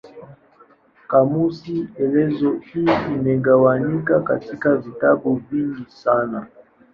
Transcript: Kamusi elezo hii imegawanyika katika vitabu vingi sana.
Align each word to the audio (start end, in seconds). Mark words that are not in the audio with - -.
Kamusi 1.07 1.87
elezo 1.97 2.51
hii 2.51 2.87
imegawanyika 3.13 4.19
katika 4.21 4.75
vitabu 4.75 5.35
vingi 5.35 5.85
sana. 5.89 6.47